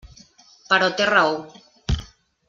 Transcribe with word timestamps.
Però 0.69 0.87
té 1.01 1.05
raó. 1.11 1.37